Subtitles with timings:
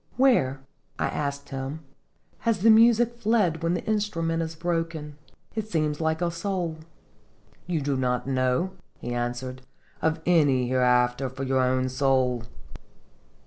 [0.17, 0.61] "Where,"
[0.97, 1.81] I asked him,
[2.39, 5.15] "has the music fled when the instrument is broken?
[5.53, 6.77] It seems like a soul."
[7.67, 9.61] "You do not know," he answered,
[10.01, 12.41] "of any hereafter for your own soul